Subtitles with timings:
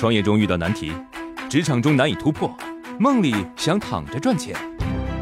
[0.00, 0.90] 创业中遇到难题，
[1.50, 2.50] 职场中难以突破，
[2.98, 4.56] 梦里想躺着赚钱。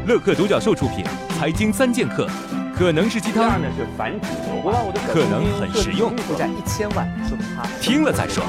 [0.07, 1.03] 乐客独角兽出品，
[1.37, 2.25] 《财经三剑客》
[2.73, 4.29] 可能是鸡汤，呢是繁殖
[4.63, 8.41] 我我的可能很实用，负债一千万，说明他听了再说。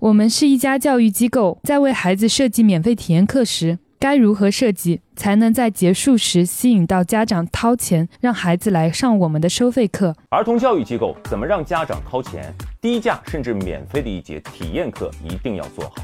[0.00, 10.16] 我们是一家教育机构，在为孩子设计免费体验课时，该如何设计才能在结束时吸引到家长掏钱，让孩子来上我们的收费课？
[10.30, 12.50] 儿童教育机构怎么让家长掏钱？
[12.80, 15.96] 低价甚至免费的一节体验课一定要做好。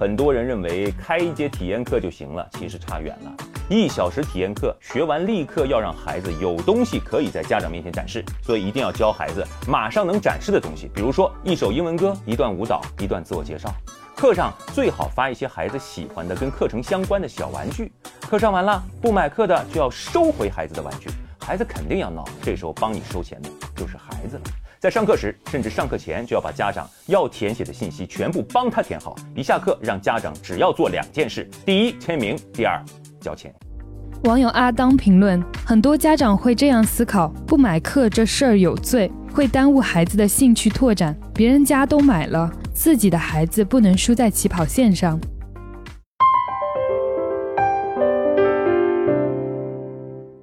[0.00, 3.32] 很多人认为开一节体验课就行了，其实差远了。
[3.70, 13.72] 一小时体验课学完，立刻要让孩子有东西可以在家长面前展示，所以一定要教孩子马上能展示的东西，比如说一首英文歌、一段舞蹈、一段自我介绍。
[14.24, 17.92] 课上最好发一些孩子喜欢的、跟课程相关的小玩具。
[18.22, 24.42] 课上完了，不买课的就要收回孩子的玩具，孩子肯定要闹，这时候帮你收钱的就是孩子了。
[24.80, 29.14] 在上课时，甚至上课前就要把家长要填写的信息全部帮他填好。
[29.36, 32.82] 一下课，让家长只要做两件事：第一，签名；第二，
[33.20, 33.54] 交钱。
[34.22, 41.14] 网友阿当评论：很多家长会这样思考，不买课这事儿有罪，会耽误孩子的兴趣拓展。
[41.34, 45.18] 别人家都买了，自己的孩子不能输在起跑线上。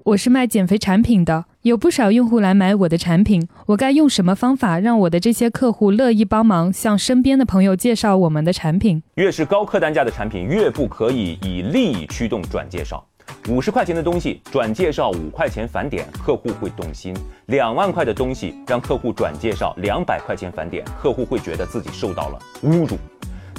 [0.06, 9.04] 我是卖减肥产品的，有不少用户来买我的产品，我该用什么方法让我的这些客户乐意帮忙向身边的朋友介绍我们的产品？
[9.16, 13.06] 越是高客单价的产品，越不可以以利益驱动转介绍。
[13.48, 17.12] 五十块钱的东西转介绍五块钱返点，客户会动心；
[17.48, 22.98] 两万块的东西让客户转介绍两百块钱返点，客户会觉得自己受到了侮辱。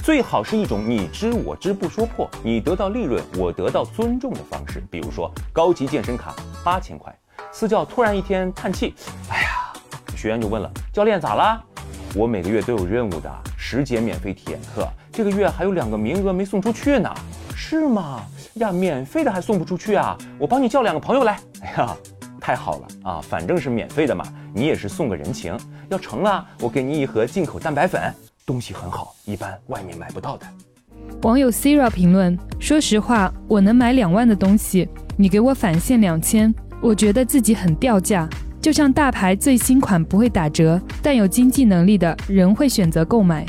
[0.05, 4.83] 最好是一种你知我知不说破，你得到利润，我得到尊重的方式。
[4.89, 6.33] 比如说高级健身卡
[6.65, 7.13] 八千块，
[7.51, 8.95] 私教突然一天叹气，
[9.29, 9.73] 哎呀，
[10.17, 11.61] 学员就问了，教练咋啦？
[12.15, 17.13] 我每个月都有任务的，十节免费体验课，这个月还有两个名额没送出去呢，
[17.55, 18.25] 是吗？
[18.55, 20.17] 呀，免费的还送不出去啊？
[20.39, 21.39] 我帮你叫两个朋友来。
[21.61, 21.97] 哎呀，
[22.41, 24.25] 太好了啊，反正是免费的嘛，
[24.55, 25.57] 你也是送个人情。
[25.89, 28.01] 要成了，我给你一盒进口蛋白粉。
[28.45, 30.47] 东西很好，一般外面买不到的。
[31.23, 38.29] 网友 Sira 评论：说实话，我能买两万的东西，你给我返现两千，我觉得自己很掉价。
[38.61, 43.45] 就像大牌最新款不会打折，但有经济能力的人会选择购买。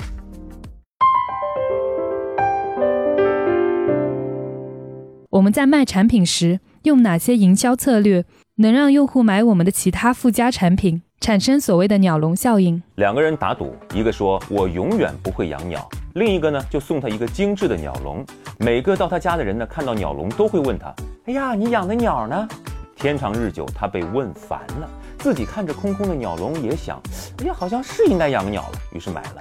[5.34, 8.24] 我们在卖产品时，用哪些营销策略
[8.58, 11.02] 能让用户买我们的其他附加产品？
[11.20, 12.84] 产生所谓的鸟笼效应。
[12.96, 18.24] 两个人打赌，一个说我永远不会养鸟，另一个呢就送他一个精致的鸟笼。
[18.60, 20.94] 每个到他家的人呢看到鸟笼都会问他
[21.26, 22.48] ：“哎呀，你养的鸟呢？”
[22.96, 27.02] 天长日久，他被问烦了，自己看着空空的鸟笼也想
[27.42, 29.40] ：“哎呀，好像是应该养个鸟了。”于是买了。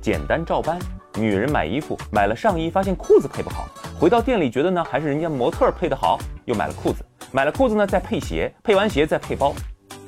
[0.00, 0.80] 简单照搬。
[1.16, 3.66] 女人买衣服，买了上衣，发现裤子配不好，
[3.98, 7.04] 回到店里觉得呢还是人家模特配的好，又买了裤子。
[7.32, 9.52] 买了裤子呢再配鞋，配完鞋再配包。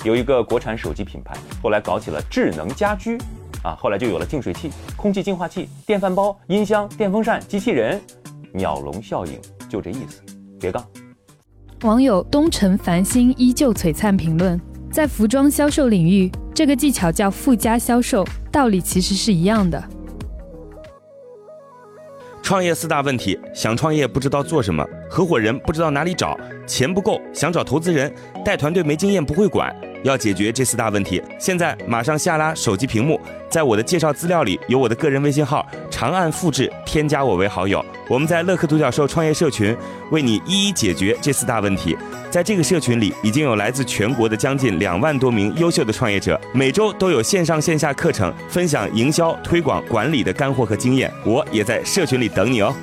[0.05, 3.19] 有一个国产手机品牌，后来搞起了智能家居，
[3.65, 8.01] 啊，后来就有了净水器、空气净化器、电饭煲、音箱、电风扇、机器人，
[8.53, 9.33] 鸟笼效应
[9.69, 10.22] 就这意思，
[10.61, 10.87] 别杠。
[11.83, 14.59] 网友东城繁星依旧璀璨评论：
[14.93, 19.83] 在服装销售领域，这个技巧叫附加销售，道理其实是一样的。
[22.50, 28.12] 创业四大问题：想创业不知道做什么，合伙人不知道哪里找，钱不够想找投资人，
[28.44, 29.72] 带团队没经验不会管。
[30.03, 37.84] 要解决这四大问题，现在马上下拉手机屏幕，在我的介绍资料里有我的个人微信号，长按复制，添加我为好友。
[38.09, 39.77] 我们在乐客独角兽创业社群
[40.10, 41.97] 为你一一解决这四大问题。
[42.30, 51.12] 在这个社群里，已经有来自全国的将近两万多名优秀的创业者，每周都有线上线下课程分享营销、推广、管理的干货和经验。
[51.24, 52.74] 我也在社群里等你哦。